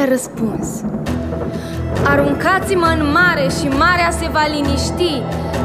le-a 0.00 0.08
răspuns. 0.18 0.66
Aruncați-mă 2.12 2.88
în 2.96 3.02
mare 3.18 3.46
și 3.58 3.66
marea 3.84 4.10
se 4.20 4.26
va 4.36 4.44
liniști. 4.54 5.12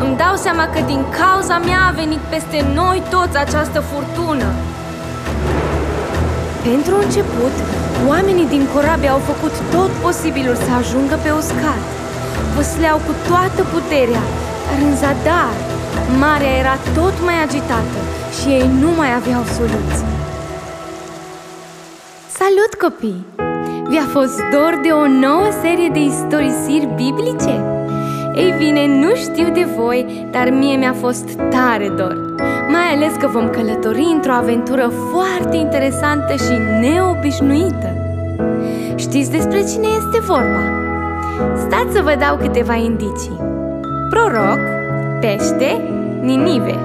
Îmi 0.03 0.17
dau 0.21 0.35
seama 0.45 0.65
că 0.73 0.79
din 0.91 1.01
cauza 1.19 1.57
mea 1.67 1.81
a 1.87 1.97
venit 2.01 2.23
peste 2.33 2.59
noi 2.79 2.97
toți 3.15 3.37
această 3.45 3.79
furtună. 3.89 4.49
Pentru 6.67 6.93
început, 7.03 7.55
oamenii 8.11 8.47
din 8.55 8.63
corabie 8.73 9.09
au 9.15 9.21
făcut 9.31 9.53
tot 9.75 9.91
posibilul 10.05 10.57
să 10.65 10.71
ajungă 10.79 11.15
pe 11.23 11.31
uscat. 11.41 11.81
Văsleau 12.55 12.97
cu 13.07 13.13
toată 13.29 13.61
puterea, 13.73 14.23
dar 14.67 14.79
în 14.87 14.93
zadar 15.01 15.55
Marea 16.23 16.53
era 16.61 16.75
tot 16.97 17.15
mai 17.27 17.37
agitată 17.45 17.99
și 18.37 18.47
ei 18.57 18.69
nu 18.81 18.89
mai 18.99 19.11
aveau 19.19 19.43
soluții. 19.57 20.13
Salut 22.39 22.73
copii! 22.83 23.34
Vi-a 23.95 24.07
fost 24.07 24.41
dor 24.51 24.79
de 24.83 24.89
o 24.89 25.07
nouă 25.07 25.47
serie 25.61 25.89
de 25.89 25.99
istorisiri 25.99 26.89
biblice? 26.95 27.63
Ei 28.33 28.53
bine, 28.57 28.87
nu 28.87 29.15
știu 29.15 29.49
de 29.49 29.67
voi, 29.75 30.27
dar 30.31 30.49
mie 30.49 30.75
mi-a 30.75 30.93
fost 30.93 31.29
tare 31.49 31.89
dor 31.97 32.35
Mai 32.69 32.93
ales 32.93 33.13
că 33.19 33.27
vom 33.27 33.49
călători 33.49 34.09
într-o 34.13 34.31
aventură 34.31 34.91
foarte 35.11 35.55
interesantă 35.55 36.33
și 36.33 36.53
neobișnuită 36.79 37.89
Știți 38.95 39.31
despre 39.31 39.63
cine 39.71 39.87
este 39.97 40.19
vorba? 40.19 40.63
Stați 41.57 41.93
să 41.93 42.01
vă 42.01 42.15
dau 42.19 42.37
câteva 42.37 42.75
indicii 42.75 43.39
Proroc, 44.09 44.59
pește, 45.19 45.81
Ninive 46.21 46.79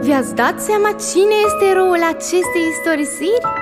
Vi-ați 0.00 0.34
dat 0.34 0.60
seama 0.60 0.88
cine 1.12 1.36
este 1.46 1.64
eroul 1.70 2.02
acestei 2.14 2.64
istorisiri? 2.70 3.59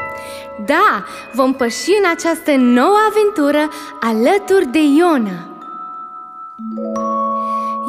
Da, 0.69 1.05
vom 1.33 1.53
păși 1.53 1.91
în 1.91 2.11
această 2.15 2.57
nouă 2.57 2.97
aventură 3.11 3.69
alături 4.01 4.67
de 4.67 4.79
Iona. 4.97 5.39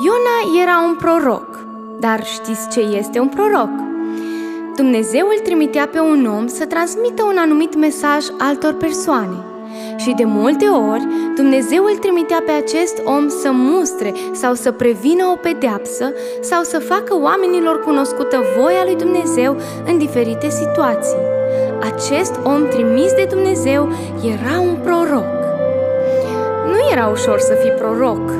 Iona 0.04 0.62
era 0.62 0.84
un 0.88 0.96
proroc, 0.96 1.60
dar 2.00 2.26
știți 2.26 2.70
ce 2.70 2.80
este 2.80 3.20
un 3.20 3.28
proroc? 3.28 3.70
Dumnezeu 4.76 5.28
îl 5.28 5.40
trimitea 5.44 5.88
pe 5.88 6.00
un 6.00 6.26
om 6.26 6.48
să 6.48 6.66
transmită 6.66 7.24
un 7.24 7.38
anumit 7.38 7.76
mesaj 7.76 8.26
altor 8.38 8.74
persoane. 8.74 9.38
Și 9.98 10.14
de 10.18 10.24
multe 10.24 10.66
ori 10.66 11.08
Dumnezeu 11.36 11.84
îl 11.84 11.96
trimitea 11.96 12.44
pe 12.46 12.52
acest 12.52 13.02
om 13.04 13.28
să 13.28 13.52
mustre 13.52 14.14
sau 14.32 14.54
să 14.54 14.72
prevină 14.72 15.26
o 15.26 15.36
pedeapsă 15.36 16.14
sau 16.42 16.64
să 16.64 16.80
facă 16.80 17.20
oamenilor 17.22 17.84
cunoscută 17.84 18.44
voia 18.58 18.84
lui 18.84 18.96
Dumnezeu 18.96 19.58
în 19.86 19.98
diferite 19.98 20.50
situații 20.50 21.39
acest 21.82 22.40
om 22.44 22.68
trimis 22.68 23.14
de 23.14 23.28
Dumnezeu 23.30 23.90
era 24.24 24.60
un 24.60 24.76
proroc. 24.84 25.38
Nu 26.66 26.92
era 26.92 27.08
ușor 27.08 27.40
să 27.40 27.54
fii 27.54 27.72
proroc. 27.72 28.32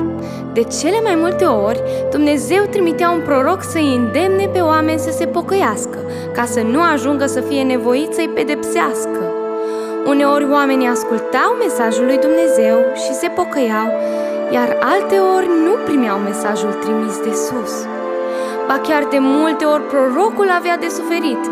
De 0.52 0.62
cele 0.62 1.00
mai 1.02 1.14
multe 1.14 1.44
ori, 1.44 1.82
Dumnezeu 2.10 2.62
trimitea 2.70 3.10
un 3.10 3.20
proroc 3.20 3.62
să-i 3.62 3.94
îndemne 3.96 4.46
pe 4.52 4.58
oameni 4.58 4.98
să 4.98 5.10
se 5.10 5.26
pocăiască, 5.26 5.98
ca 6.32 6.44
să 6.44 6.60
nu 6.60 6.80
ajungă 6.92 7.26
să 7.26 7.40
fie 7.40 7.62
nevoit 7.62 8.14
să-i 8.14 8.30
pedepsească. 8.34 9.22
Uneori 10.06 10.50
oamenii 10.50 10.86
ascultau 10.86 11.50
mesajul 11.58 12.04
lui 12.04 12.18
Dumnezeu 12.18 12.76
și 12.94 13.12
se 13.12 13.28
pocăiau, 13.28 13.88
iar 14.52 14.76
alteori 14.92 15.48
nu 15.64 15.74
primeau 15.84 16.18
mesajul 16.18 16.72
trimis 16.72 17.16
de 17.26 17.34
sus. 17.46 17.74
Ba 18.66 18.78
chiar 18.88 19.04
de 19.10 19.18
multe 19.20 19.64
ori 19.64 19.82
prorocul 19.92 20.48
avea 20.58 20.76
de 20.76 20.88
suferit, 20.88 21.42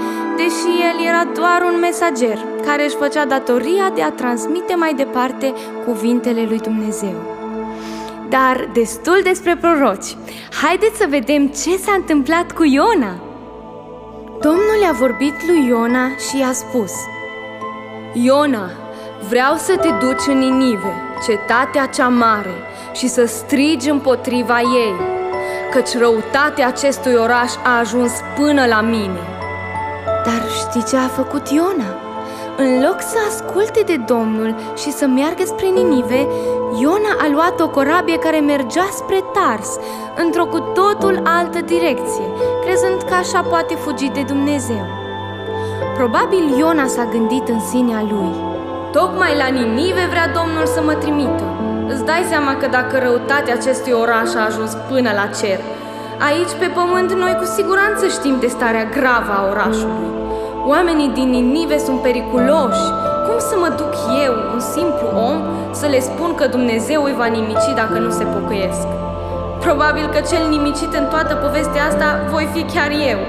deși 0.41 0.71
el 0.89 1.07
era 1.09 1.25
doar 1.35 1.61
un 1.73 1.81
mesager 1.81 2.39
care 2.67 2.85
își 2.85 2.97
făcea 2.97 3.25
datoria 3.25 3.91
de 3.95 4.03
a 4.03 4.11
transmite 4.11 4.75
mai 4.75 4.95
departe 4.95 5.53
cuvintele 5.85 6.45
lui 6.49 6.59
Dumnezeu. 6.59 7.17
Dar 8.29 8.69
destul 8.73 9.21
despre 9.23 9.57
proroci. 9.57 10.17
Haideți 10.63 10.99
să 10.99 11.07
vedem 11.09 11.47
ce 11.47 11.77
s-a 11.77 11.93
întâmplat 11.93 12.53
cu 12.53 12.65
Iona. 12.65 13.15
Domnul 14.41 14.79
i-a 14.83 14.93
vorbit 14.93 15.47
lui 15.47 15.67
Iona 15.67 16.17
și 16.29 16.39
i-a 16.39 16.53
spus 16.53 16.93
Iona, 18.13 18.71
vreau 19.29 19.55
să 19.57 19.77
te 19.77 19.89
duci 19.89 20.27
în 20.27 20.39
Ninive, 20.39 20.93
cetatea 21.27 21.87
cea 21.87 22.09
mare, 22.09 22.55
și 22.93 23.09
să 23.09 23.25
strigi 23.25 23.91
împotriva 23.91 24.61
ei, 24.61 24.95
căci 25.71 25.99
răutatea 25.99 26.67
acestui 26.67 27.15
oraș 27.15 27.53
a 27.65 27.79
ajuns 27.79 28.13
până 28.37 28.67
la 28.67 28.81
mine. 28.81 29.38
Dar 30.29 30.43
știi 30.61 30.85
ce 30.85 30.97
a 30.97 31.09
făcut 31.21 31.49
Iona? 31.49 31.91
În 32.57 32.71
loc 32.87 32.99
să 33.01 33.19
asculte 33.29 33.81
de 33.87 33.97
Domnul 33.97 34.55
și 34.77 34.91
să 34.91 35.07
meargă 35.07 35.43
spre 35.45 35.67
Ninive, 35.67 36.27
Iona 36.81 37.13
a 37.25 37.29
luat 37.33 37.61
o 37.61 37.69
corabie 37.69 38.19
care 38.19 38.41
mergea 38.41 38.89
spre 38.91 39.21
Tars, 39.33 39.71
într-o 40.25 40.47
cu 40.47 40.59
totul 40.59 41.21
altă 41.25 41.61
direcție, 41.61 42.27
crezând 42.65 43.03
că 43.09 43.15
așa 43.15 43.41
poate 43.41 43.75
fugi 43.75 44.09
de 44.09 44.23
Dumnezeu. 44.23 44.85
Probabil 45.97 46.59
Iona 46.59 46.87
s-a 46.87 47.05
gândit 47.13 47.49
în 47.49 47.61
sinea 47.61 48.01
lui. 48.11 48.35
Tocmai 48.93 49.37
la 49.37 49.47
Ninive 49.47 50.07
vrea 50.11 50.29
Domnul 50.39 50.67
să 50.67 50.83
mă 50.83 50.95
trimită. 50.95 51.45
Îți 51.89 52.05
dai 52.05 52.25
seama 52.29 52.57
că 52.57 52.67
dacă 52.67 52.99
răutatea 52.99 53.55
acestui 53.55 53.93
oraș 53.93 54.35
a 54.35 54.45
ajuns 54.45 54.73
până 54.89 55.11
la 55.21 55.27
cer, 55.41 55.61
Aici, 56.27 56.55
pe 56.59 56.69
pământ, 56.79 57.11
noi 57.13 57.35
cu 57.41 57.47
siguranță 57.57 58.07
știm 58.07 58.37
de 58.41 58.47
starea 58.57 58.85
gravă 58.97 59.33
a 59.37 59.47
orașului. 59.53 60.09
Oamenii 60.73 61.11
din 61.19 61.29
Ninive 61.31 61.79
sunt 61.79 62.01
periculoși. 62.01 62.87
Cum 63.27 63.39
să 63.49 63.55
mă 63.63 63.69
duc 63.81 63.93
eu, 64.27 64.35
un 64.55 64.61
simplu 64.75 65.07
om, 65.29 65.37
să 65.81 65.87
le 65.87 66.01
spun 66.01 66.31
că 66.35 66.47
Dumnezeu 66.47 67.01
îi 67.05 67.19
va 67.21 67.29
nimici 67.39 67.69
dacă 67.81 67.97
nu 68.05 68.11
se 68.11 68.25
pocăiesc? 68.25 68.87
Probabil 69.65 70.07
că 70.15 70.21
cel 70.31 70.45
nimicit 70.49 70.93
în 71.01 71.07
toată 71.13 71.35
povestea 71.35 71.83
asta 71.91 72.09
voi 72.33 72.49
fi 72.55 72.63
chiar 72.75 72.91
eu. 73.13 73.21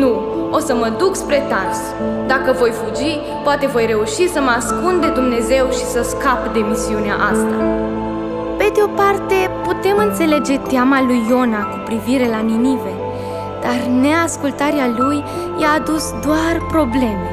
Nu, 0.00 0.12
o 0.50 0.58
să 0.58 0.74
mă 0.74 0.88
duc 0.98 1.16
spre 1.16 1.46
Tars. 1.48 1.80
Dacă 2.26 2.50
voi 2.60 2.72
fugi, 2.80 3.20
poate 3.44 3.66
voi 3.66 3.86
reuși 3.86 4.28
să 4.34 4.40
mă 4.40 4.52
ascund 4.56 5.00
de 5.00 5.10
Dumnezeu 5.20 5.64
și 5.70 5.84
să 5.94 6.00
scap 6.02 6.52
de 6.52 6.60
misiunea 6.70 7.16
asta. 7.32 7.56
Pe 8.68 8.74
de 8.74 8.82
o 8.82 8.86
parte, 8.86 9.50
putem 9.64 9.96
înțelege 9.96 10.58
teama 10.58 11.02
lui 11.02 11.26
Iona 11.28 11.62
cu 11.64 11.78
privire 11.84 12.28
la 12.28 12.38
Ninive, 12.38 12.94
dar 13.62 13.86
neascultarea 13.86 14.94
lui 14.96 15.24
i-a 15.60 15.72
adus 15.72 16.10
doar 16.24 16.66
probleme. 16.68 17.30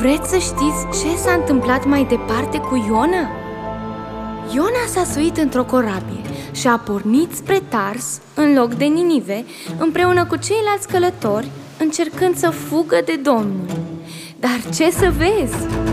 Vreți 0.00 0.28
să 0.28 0.36
știți 0.36 1.02
ce 1.02 1.16
s-a 1.16 1.32
întâmplat 1.32 1.86
mai 1.86 2.04
departe 2.04 2.58
cu 2.58 2.84
Iona? 2.88 3.30
Iona 4.54 4.84
s-a 4.86 5.04
suit 5.04 5.36
într-o 5.36 5.64
corabie 5.64 6.22
și 6.52 6.68
a 6.68 6.78
pornit 6.78 7.34
spre 7.34 7.60
Tars, 7.68 8.20
în 8.34 8.54
loc 8.54 8.74
de 8.74 8.84
Ninive, 8.84 9.44
împreună 9.78 10.24
cu 10.24 10.36
ceilalți 10.36 10.88
călători, 10.88 11.50
încercând 11.78 12.36
să 12.36 12.50
fugă 12.50 12.98
de 13.04 13.20
Domnul. 13.22 13.66
Dar 14.40 14.60
ce 14.74 14.90
să 14.90 15.12
vezi? 15.16 15.83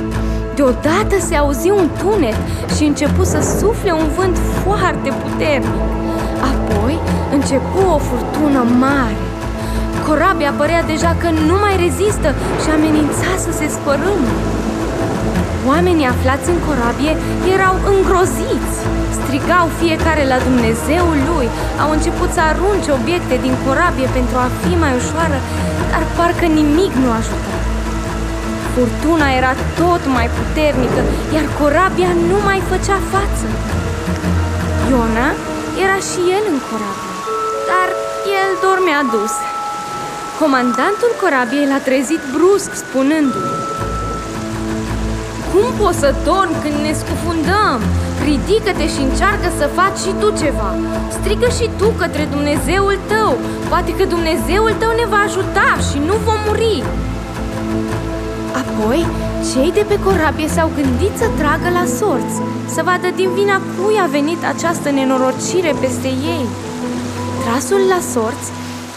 Deodată 0.61 1.16
se 1.27 1.35
auzi 1.44 1.69
un 1.81 1.88
tunet 2.01 2.39
și 2.75 2.83
începu 2.89 3.23
să 3.33 3.39
sufle 3.59 3.91
un 4.01 4.07
vânt 4.17 4.38
foarte 4.63 5.09
puternic. 5.22 5.81
Apoi 6.51 6.95
începu 7.35 7.79
o 7.95 7.97
furtună 8.07 8.61
mare. 8.85 9.22
Corabia 10.07 10.51
părea 10.61 10.81
deja 10.91 11.11
că 11.22 11.27
nu 11.49 11.55
mai 11.63 11.75
rezistă 11.85 12.29
și 12.61 12.69
amenința 12.77 13.29
să 13.45 13.51
se 13.59 13.67
spărâme. 13.75 14.31
Oamenii 15.72 16.11
aflați 16.13 16.47
în 16.53 16.59
corabie 16.67 17.13
erau 17.55 17.75
îngroziți. 17.93 18.75
Strigau 19.17 19.66
fiecare 19.81 20.23
la 20.31 20.38
Dumnezeul 20.47 21.17
lui, 21.29 21.47
au 21.83 21.89
început 21.97 22.29
să 22.35 22.41
arunce 22.51 22.89
obiecte 22.99 23.35
din 23.45 23.55
corabie 23.66 24.08
pentru 24.17 24.35
a 24.46 24.47
fi 24.61 24.72
mai 24.84 24.93
ușoară, 24.99 25.37
dar 25.91 26.03
parcă 26.17 26.46
nimic 26.59 26.91
nu 27.03 27.09
ajuta. 27.19 27.50
Furtuna 28.73 29.28
era 29.40 29.53
tot 29.82 30.03
mai 30.16 30.28
puternică, 30.38 31.02
iar 31.35 31.46
corabia 31.59 32.12
nu 32.29 32.38
mai 32.47 32.59
făcea 32.72 33.00
față. 33.14 33.47
Iona 34.90 35.29
era 35.84 35.97
și 36.09 36.22
el 36.35 36.44
în 36.53 36.59
corabie, 36.70 37.16
dar 37.70 37.88
el 38.40 38.50
dormea 38.66 39.02
dus. 39.16 39.35
Comandantul 40.41 41.12
corabiei 41.22 41.70
l-a 41.72 41.82
trezit 41.88 42.23
brusc, 42.35 42.70
spunându-i 42.84 43.52
Cum 45.52 45.68
poți 45.79 46.02
să 46.03 46.09
dormi 46.28 46.62
când 46.64 46.78
ne 46.85 46.94
scufundăm? 47.02 47.79
Ridică-te 48.29 48.85
și 48.94 49.02
încearcă 49.08 49.47
să 49.59 49.76
faci 49.79 50.00
și 50.06 50.12
tu 50.20 50.28
ceva 50.41 50.72
Strigă 51.18 51.50
și 51.58 51.66
tu 51.79 51.88
către 52.02 52.23
Dumnezeul 52.35 52.97
tău 53.12 53.32
Poate 53.72 53.91
că 53.97 54.03
Dumnezeul 54.16 54.73
tău 54.82 54.91
ne 55.02 55.06
va 55.14 55.22
ajuta 55.28 55.70
și 55.88 55.97
nu 56.08 56.16
vom 56.26 56.40
muri 56.47 56.84
Apoi, 58.61 58.99
cei 59.52 59.72
de 59.78 59.84
pe 59.87 59.97
corabie 60.05 60.47
s-au 60.55 60.69
gândit 60.79 61.13
să 61.22 61.28
tragă 61.40 61.69
la 61.79 61.85
sorți, 61.99 62.37
să 62.73 62.81
vadă 62.90 63.09
din 63.19 63.29
vina 63.40 63.58
cui 63.75 63.97
a 64.05 64.08
venit 64.17 64.41
această 64.53 64.90
nenorocire 64.91 65.72
peste 65.84 66.09
ei. 66.34 66.46
Trasul 67.41 67.81
la 67.93 67.99
sorți 68.13 68.49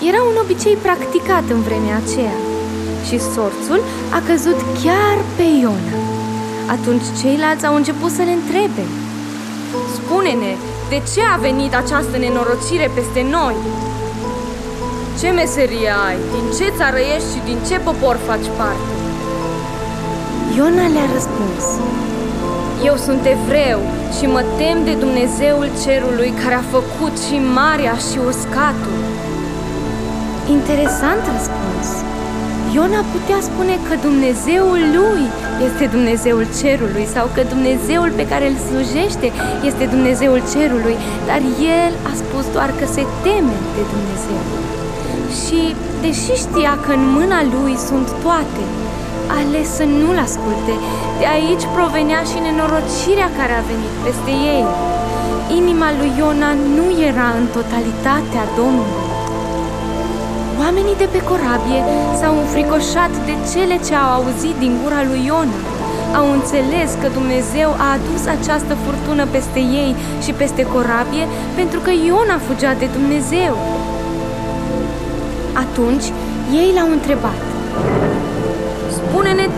era 0.08 0.20
un 0.30 0.36
obicei 0.44 0.76
practicat 0.86 1.44
în 1.54 1.60
vremea 1.66 1.96
aceea 2.02 2.38
și 3.06 3.16
sorțul 3.34 3.80
a 4.16 4.20
căzut 4.28 4.58
chiar 4.82 5.16
pe 5.36 5.46
Iona. 5.60 5.96
Atunci 6.74 7.06
ceilalți 7.20 7.66
au 7.66 7.74
început 7.74 8.10
să 8.16 8.22
le 8.28 8.34
întrebe. 8.40 8.84
Spune-ne, 9.96 10.52
de 10.92 10.98
ce 11.12 11.20
a 11.34 11.36
venit 11.46 11.72
această 11.74 12.16
nenorocire 12.18 12.86
peste 12.96 13.22
noi? 13.36 13.56
Ce 15.20 15.28
meserie 15.40 15.90
ai? 16.06 16.18
Din 16.34 16.46
ce 16.56 16.66
țară 16.78 17.00
ești 17.14 17.32
și 17.34 17.40
din 17.48 17.58
ce 17.68 17.76
popor 17.86 18.16
faci 18.28 18.48
parte? 18.58 19.03
Iona 20.56 20.86
le-a 20.94 21.08
răspuns. 21.16 21.64
Eu 22.88 22.96
sunt 23.06 23.22
evreu 23.36 23.80
și 24.16 24.24
mă 24.34 24.42
tem 24.60 24.78
de 24.88 24.94
Dumnezeul 25.04 25.68
cerului 25.84 26.30
care 26.42 26.56
a 26.58 26.70
făcut 26.76 27.14
și 27.26 27.36
marea 27.60 27.94
și 28.08 28.18
uscatul. 28.30 28.98
Interesant 30.56 31.22
răspuns. 31.36 31.86
Iona 32.74 33.02
putea 33.14 33.38
spune 33.48 33.74
că 33.86 33.94
Dumnezeul 34.08 34.80
lui 34.96 35.24
este 35.66 35.84
Dumnezeul 35.96 36.44
cerului 36.60 37.06
sau 37.14 37.26
că 37.34 37.42
Dumnezeul 37.54 38.10
pe 38.20 38.28
care 38.32 38.44
îl 38.48 38.56
slujește 38.68 39.26
este 39.68 39.84
Dumnezeul 39.94 40.40
cerului, 40.54 40.96
dar 41.28 41.40
el 41.82 41.92
a 42.10 42.12
spus 42.22 42.44
doar 42.56 42.70
că 42.78 42.84
se 42.96 43.02
teme 43.24 43.56
de 43.76 43.82
Dumnezeu. 43.94 44.42
Și, 45.42 45.60
deși 46.04 46.32
știa 46.44 46.72
că 46.84 46.90
în 46.98 47.04
mâna 47.18 47.40
lui 47.54 47.74
sunt 47.88 48.08
toate, 48.24 48.64
ales 49.38 49.68
să 49.78 49.84
nu-l 50.00 50.18
asculte. 50.26 50.74
De 51.20 51.26
aici 51.36 51.64
provenea 51.78 52.22
și 52.30 52.38
nenorocirea 52.46 53.28
care 53.38 53.54
a 53.56 53.68
venit 53.72 53.94
peste 54.04 54.32
ei. 54.54 54.64
Inima 55.60 55.88
lui 55.98 56.12
Iona 56.18 56.50
nu 56.76 56.86
era 57.10 57.28
în 57.40 57.46
totalitatea 57.56 58.44
Domnului. 58.60 59.02
Oamenii 60.62 61.00
de 61.02 61.08
pe 61.14 61.20
corabie 61.30 61.80
s-au 62.18 62.34
înfricoșat 62.42 63.12
de 63.28 63.34
cele 63.52 63.76
ce 63.86 63.94
au 64.02 64.08
auzit 64.16 64.56
din 64.64 64.72
gura 64.82 65.00
lui 65.10 65.22
Iona. 65.30 65.58
Au 66.18 66.26
înțeles 66.36 66.90
că 67.00 67.08
Dumnezeu 67.18 67.70
a 67.84 67.86
adus 67.98 68.22
această 68.36 68.74
furtună 68.84 69.24
peste 69.34 69.60
ei 69.82 69.92
și 70.24 70.32
peste 70.40 70.62
corabie 70.74 71.24
pentru 71.58 71.78
că 71.84 71.90
Iona 72.06 72.38
fugea 72.46 72.72
de 72.82 72.88
Dumnezeu. 72.96 73.54
Atunci, 75.64 76.06
ei 76.60 76.70
l-au 76.76 76.90
întrebat 76.98 77.40
Spune-ne 77.74 78.13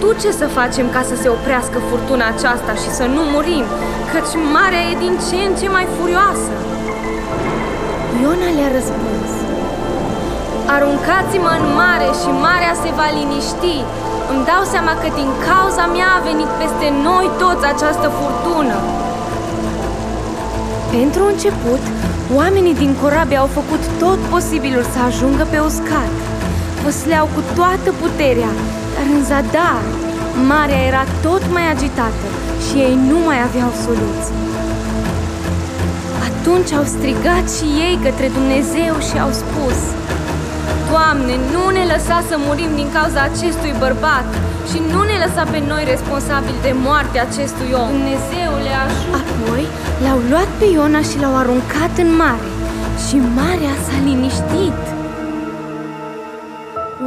tu 0.07 0.13
ce 0.23 0.31
să 0.43 0.47
facem 0.59 0.87
ca 0.95 1.03
să 1.11 1.15
se 1.23 1.29
oprească 1.37 1.79
furtuna 1.89 2.27
aceasta 2.35 2.73
și 2.83 2.91
să 2.99 3.05
nu 3.15 3.23
murim, 3.35 3.67
căci 4.13 4.33
marea 4.57 4.83
e 4.91 5.03
din 5.05 5.15
ce 5.27 5.39
în 5.49 5.55
ce 5.61 5.67
mai 5.77 5.87
furioasă. 5.97 6.55
Iona 8.23 8.49
le-a 8.57 8.71
răspuns. 8.79 9.31
Aruncați-mă 10.75 11.53
în 11.59 11.67
mare 11.83 12.09
și 12.21 12.31
marea 12.47 12.75
se 12.83 12.91
va 12.99 13.09
liniști. 13.19 13.75
Îmi 14.31 14.47
dau 14.51 14.63
seama 14.73 14.93
că 15.03 15.09
din 15.21 15.31
cauza 15.49 15.85
mea 15.97 16.11
a 16.15 16.25
venit 16.29 16.51
peste 16.61 16.87
noi 17.09 17.27
toți 17.43 17.65
această 17.73 18.07
furtună. 18.19 18.77
Pentru 20.97 21.23
început, 21.33 21.83
oamenii 22.41 22.77
din 22.83 22.93
corabie 23.03 23.39
au 23.45 23.51
făcut 23.59 23.83
tot 24.03 24.19
posibilul 24.35 24.85
să 24.93 24.99
ajungă 25.09 25.45
pe 25.53 25.59
uscat. 25.69 26.13
Văsleau 26.85 27.27
cu 27.35 27.41
toată 27.59 27.89
puterea, 28.03 28.53
dar 28.97 29.07
în 29.17 29.23
zadar, 29.31 29.83
marea 30.53 30.81
era 30.91 31.05
tot 31.27 31.43
mai 31.57 31.67
agitată 31.75 32.27
și 32.65 32.75
ei 32.87 32.97
nu 33.11 33.19
mai 33.29 33.39
aveau 33.49 33.71
soluții. 33.85 34.39
Atunci 36.29 36.71
au 36.79 36.85
strigat 36.95 37.47
și 37.57 37.67
ei 37.87 37.97
către 38.07 38.29
Dumnezeu 38.39 38.95
și 39.09 39.17
au 39.25 39.33
spus 39.43 39.79
Doamne, 40.91 41.35
nu 41.55 41.63
ne 41.77 41.85
lăsa 41.93 42.19
să 42.29 42.35
murim 42.47 42.73
din 42.81 42.89
cauza 42.97 43.21
acestui 43.31 43.73
bărbat 43.83 44.27
și 44.71 44.79
nu 44.93 45.01
ne 45.11 45.17
lăsa 45.25 45.43
pe 45.53 45.61
noi 45.71 45.83
responsabili 45.95 46.65
de 46.67 46.73
moartea 46.87 47.23
acestui 47.29 47.71
om. 47.83 47.89
Dumnezeule, 47.97 48.73
ajută! 48.85 49.17
Apoi 49.21 49.65
l-au 50.05 50.19
luat 50.31 50.51
pe 50.59 50.67
Iona 50.75 51.03
și 51.11 51.17
l-au 51.23 51.35
aruncat 51.43 51.93
în 52.05 52.11
mare 52.23 52.51
și 53.05 53.17
marea 53.41 53.75
s-a 53.85 53.99
liniștit. 54.09 54.96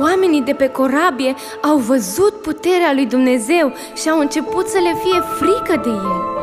Oamenii 0.01 0.41
de 0.41 0.53
pe 0.53 0.69
corabie 0.69 1.35
au 1.61 1.77
văzut 1.77 2.33
puterea 2.41 2.93
lui 2.93 3.05
Dumnezeu 3.05 3.73
și 3.95 4.09
au 4.09 4.19
început 4.19 4.67
să 4.67 4.77
le 4.77 4.95
fie 5.03 5.21
frică 5.37 5.81
de 5.83 5.89
el. 5.89 6.37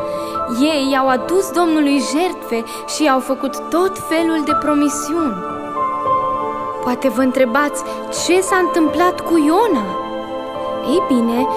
Ei 0.61 0.91
i-au 0.91 1.07
adus 1.07 1.51
Domnului 1.51 2.01
jertfe 2.11 2.63
și 2.95 3.03
i-au 3.03 3.19
făcut 3.19 3.69
tot 3.69 3.97
felul 4.09 4.43
de 4.45 4.51
promisiuni. 4.59 5.35
Poate 6.83 7.09
vă 7.09 7.21
întrebați 7.21 7.83
ce 8.25 8.41
s-a 8.41 8.57
întâmplat 8.57 9.21
cu 9.21 9.37
Iona? 9.37 9.85
Ei 10.89 11.03
bine, 11.07 11.47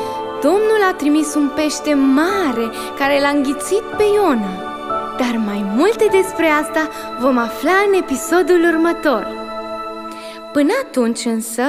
Domnul 0.43 0.82
a 0.91 0.94
trimis 0.94 1.35
un 1.35 1.50
pește 1.55 1.94
mare 1.94 2.70
care 2.99 3.20
l-a 3.20 3.29
înghițit 3.29 3.82
pe 3.97 4.05
Iona. 4.14 4.52
Dar 5.19 5.41
mai 5.47 5.64
multe 5.76 6.06
despre 6.11 6.47
asta 6.47 6.88
vom 7.20 7.38
afla 7.38 7.76
în 7.88 7.94
episodul 7.94 8.64
următor. 8.73 9.39
Până 10.52 10.73
atunci 10.85 11.25
însă, 11.25 11.62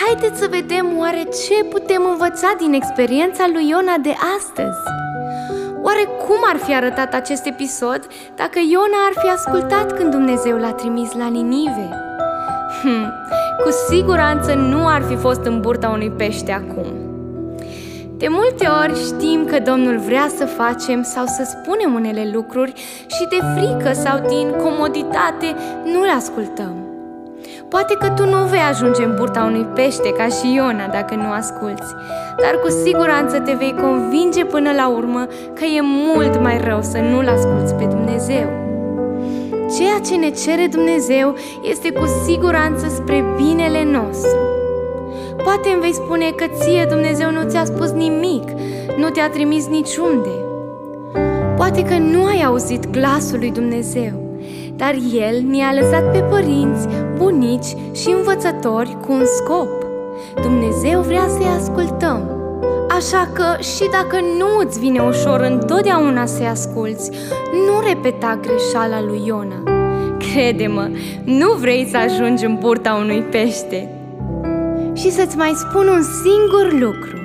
haideți 0.00 0.40
să 0.40 0.46
vedem 0.50 0.86
oare 0.98 1.22
ce 1.22 1.64
putem 1.64 2.02
învăța 2.10 2.54
din 2.58 2.72
experiența 2.72 3.44
lui 3.52 3.68
Iona 3.68 3.96
de 4.02 4.14
astăzi. 4.36 4.78
Oare 5.82 6.04
cum 6.04 6.40
ar 6.52 6.56
fi 6.56 6.74
arătat 6.74 7.14
acest 7.14 7.46
episod 7.46 8.06
dacă 8.36 8.58
Iona 8.70 9.00
ar 9.08 9.12
fi 9.22 9.28
ascultat 9.28 9.96
când 9.96 10.10
Dumnezeu 10.10 10.56
l-a 10.56 10.72
trimis 10.72 11.12
la 11.12 11.26
Ninive? 11.26 11.88
Hm, 12.82 13.12
cu 13.64 13.70
siguranță 13.90 14.54
nu 14.54 14.86
ar 14.86 15.02
fi 15.02 15.16
fost 15.16 15.44
în 15.44 15.60
burta 15.60 15.88
unui 15.88 16.10
pește 16.10 16.52
acum. 16.52 16.86
De 18.16 18.26
multe 18.28 18.66
ori 18.82 19.04
știm 19.04 19.44
că 19.44 19.58
Domnul 19.58 19.98
vrea 19.98 20.28
să 20.36 20.44
facem 20.46 21.02
sau 21.02 21.26
să 21.26 21.56
spunem 21.56 21.94
unele 21.94 22.30
lucruri 22.32 22.72
și 23.06 23.26
de 23.28 23.38
frică 23.56 23.92
sau 23.92 24.18
din 24.28 24.50
comoditate 24.50 25.56
nu 25.84 26.02
le 26.02 26.10
ascultăm. 26.10 26.79
Poate 27.70 27.94
că 27.94 28.08
tu 28.08 28.24
nu 28.24 28.44
vei 28.44 28.60
ajunge 28.70 29.04
în 29.04 29.14
burta 29.16 29.42
unui 29.44 29.66
pește 29.74 30.12
ca 30.12 30.26
și 30.26 30.54
Iona 30.54 30.86
dacă 30.86 31.14
nu 31.14 31.30
asculți, 31.30 31.94
dar 32.42 32.54
cu 32.62 32.68
siguranță 32.68 33.38
te 33.40 33.52
vei 33.52 33.74
convinge 33.80 34.44
până 34.44 34.72
la 34.72 34.88
urmă 34.88 35.26
că 35.54 35.64
e 35.64 35.80
mult 35.80 36.40
mai 36.40 36.60
rău 36.64 36.82
să 36.82 36.98
nu-L 36.98 37.28
asculți 37.28 37.74
pe 37.74 37.84
Dumnezeu. 37.84 38.48
Ceea 39.76 39.98
ce 40.06 40.16
ne 40.16 40.30
cere 40.30 40.66
Dumnezeu 40.66 41.34
este 41.62 41.92
cu 41.92 42.04
siguranță 42.26 42.88
spre 42.88 43.24
binele 43.36 43.84
nostru. 43.84 44.38
Poate 45.44 45.68
îmi 45.72 45.80
vei 45.80 45.94
spune 45.94 46.30
că 46.30 46.44
ție 46.52 46.86
Dumnezeu 46.88 47.30
nu 47.30 47.48
ți-a 47.48 47.64
spus 47.64 47.90
nimic, 47.90 48.48
nu 48.96 49.08
te-a 49.08 49.28
trimis 49.28 49.66
niciunde. 49.66 50.34
Poate 51.56 51.82
că 51.82 51.96
nu 51.98 52.24
ai 52.24 52.42
auzit 52.44 52.90
glasul 52.90 53.38
lui 53.38 53.50
Dumnezeu 53.50 54.29
dar 54.80 54.94
El 55.12 55.42
ne-a 55.46 55.72
lăsat 55.72 56.12
pe 56.12 56.18
părinți, 56.18 56.88
bunici 57.16 57.76
și 57.92 58.08
învățători 58.16 58.96
cu 59.06 59.12
un 59.12 59.24
scop. 59.36 59.68
Dumnezeu 60.42 61.00
vrea 61.00 61.26
să-i 61.28 61.56
ascultăm. 61.58 62.20
Așa 62.88 63.28
că 63.34 63.62
și 63.62 63.88
dacă 63.90 64.20
nu 64.38 64.46
îți 64.64 64.78
vine 64.78 65.00
ușor 65.00 65.40
întotdeauna 65.40 66.26
să-i 66.26 66.46
asculți, 66.46 67.10
nu 67.52 67.88
repeta 67.88 68.38
greșeala 68.42 69.02
lui 69.02 69.22
Iona. 69.24 69.62
Crede-mă, 70.18 70.88
nu 71.24 71.52
vrei 71.52 71.88
să 71.90 71.96
ajungi 71.96 72.44
în 72.44 72.56
burta 72.60 72.94
unui 72.94 73.22
pește. 73.30 73.88
Și 74.94 75.10
să-ți 75.10 75.36
mai 75.36 75.52
spun 75.54 75.88
un 75.88 76.02
singur 76.02 76.80
lucru. 76.80 77.16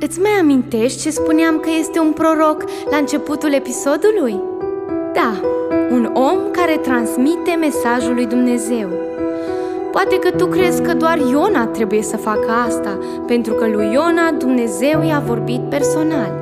Îți 0.00 0.20
mai 0.20 0.30
amintești 0.40 1.02
ce 1.02 1.10
spuneam 1.10 1.58
că 1.58 1.68
este 1.78 1.98
un 1.98 2.12
proroc 2.12 2.64
la 2.90 2.96
începutul 2.96 3.52
episodului? 3.52 4.40
Da, 5.14 5.40
un 5.96 6.10
om 6.12 6.38
care 6.50 6.76
transmite 6.76 7.56
mesajul 7.60 8.14
lui 8.14 8.26
Dumnezeu. 8.26 8.88
Poate 9.92 10.18
că 10.18 10.30
tu 10.30 10.46
crezi 10.46 10.82
că 10.82 10.92
doar 10.94 11.18
Iona 11.30 11.66
trebuie 11.66 12.02
să 12.02 12.16
facă 12.16 12.50
asta, 12.66 12.98
pentru 13.26 13.52
că 13.52 13.66
lui 13.66 13.88
Iona 13.92 14.30
Dumnezeu 14.38 15.02
i-a 15.02 15.22
vorbit 15.26 15.60
personal. 15.60 16.32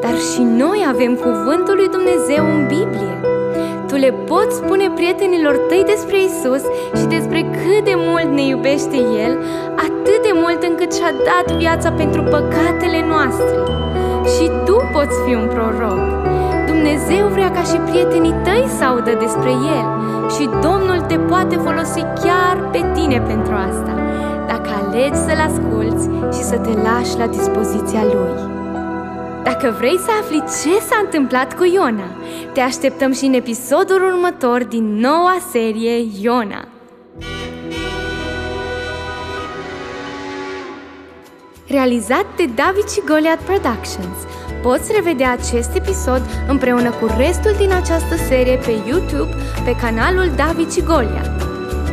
Dar 0.00 0.16
și 0.30 0.42
noi 0.42 0.86
avem 0.88 1.14
cuvântul 1.14 1.74
lui 1.76 1.88
Dumnezeu 1.88 2.44
în 2.54 2.66
Biblie. 2.66 3.14
Tu 3.88 3.94
le 3.94 4.12
poți 4.26 4.56
spune 4.56 4.90
prietenilor 4.94 5.56
tăi 5.68 5.82
despre 5.86 6.16
Isus 6.22 6.62
și 6.98 7.06
despre 7.16 7.40
cât 7.40 7.84
de 7.84 7.94
mult 7.96 8.28
ne 8.32 8.46
iubește 8.46 8.96
El, 8.96 9.32
atât 9.76 10.20
de 10.22 10.32
mult 10.34 10.62
încât 10.62 10.94
și-a 10.94 11.12
dat 11.28 11.56
viața 11.56 11.90
pentru 11.90 12.22
păcatele 12.22 13.00
noastre. 13.08 13.56
Și 14.34 14.50
tu 14.64 14.76
poți 14.92 15.16
fi 15.26 15.34
un 15.34 15.48
proroc. 15.54 16.25
Dumnezeu 16.86 17.28
vrea 17.28 17.50
ca 17.50 17.62
și 17.62 17.76
prietenii 17.76 18.34
tăi 18.44 18.66
să 18.78 18.84
audă 18.84 19.16
despre 19.20 19.50
El 19.50 19.86
și 20.34 20.44
Domnul 20.62 21.00
te 21.08 21.18
poate 21.18 21.56
folosi 21.56 22.00
chiar 22.00 22.68
pe 22.72 22.90
tine 22.94 23.20
pentru 23.20 23.54
asta, 23.54 23.94
dacă 24.46 24.68
alegi 24.82 25.16
să-L 25.16 25.40
asculți 25.48 26.08
și 26.36 26.42
să 26.42 26.56
te 26.56 26.70
lași 26.70 27.16
la 27.18 27.26
dispoziția 27.26 28.02
Lui. 28.02 28.34
Dacă 29.42 29.74
vrei 29.78 29.98
să 29.98 30.10
afli 30.20 30.38
ce 30.38 30.80
s-a 30.80 31.00
întâmplat 31.04 31.56
cu 31.56 31.64
Iona, 31.64 32.10
te 32.52 32.60
așteptăm 32.60 33.12
și 33.12 33.24
în 33.24 33.32
episodul 33.32 34.02
următor 34.12 34.64
din 34.64 34.84
noua 34.94 35.36
serie 35.50 36.06
Iona. 36.20 36.68
Realizat 41.66 42.26
de 42.36 42.44
David 42.54 42.88
și 42.88 43.02
Goliath 43.06 43.42
Productions– 43.44 44.16
Poți 44.66 44.92
revedea 44.92 45.32
acest 45.32 45.74
episod 45.74 46.22
împreună 46.48 46.90
cu 46.90 47.06
restul 47.16 47.54
din 47.58 47.72
această 47.72 48.16
serie 48.16 48.56
pe 48.56 48.74
YouTube, 48.86 49.34
pe 49.64 49.76
canalul 49.76 50.30
David 50.36 50.72
și 50.72 50.82
Golia. 50.82 51.36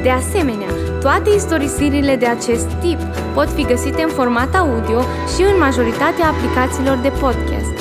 De 0.02 0.10
asemenea, 0.10 0.68
toate 1.00 1.30
istorisirile 1.36 2.16
de 2.16 2.26
acest 2.26 2.68
tip 2.82 3.00
pot 3.34 3.50
fi 3.50 3.66
găsite 3.66 4.02
în 4.02 4.10
format 4.10 4.56
audio 4.56 5.00
și 5.36 5.42
în 5.42 5.58
majoritatea 5.60 6.28
aplicațiilor 6.28 6.98
de 6.98 7.10
podcast. 7.10 7.76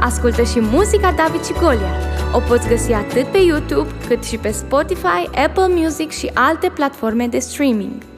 Ascultă 0.00 0.42
și 0.42 0.60
muzica 0.60 1.12
David 1.16 1.44
și 1.44 1.52
Golia. 1.52 1.94
O 2.32 2.38
poți 2.48 2.68
găsi 2.68 2.92
atât 2.92 3.26
pe 3.26 3.38
YouTube 3.38 3.90
cât 4.08 4.24
și 4.24 4.36
pe 4.38 4.50
Spotify, 4.50 5.22
Apple 5.46 5.68
Music 5.68 6.10
și 6.10 6.30
alte 6.34 6.68
platforme 6.68 7.26
de 7.26 7.38
streaming. 7.38 8.15